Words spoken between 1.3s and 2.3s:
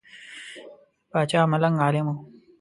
ملنګ عالم وو.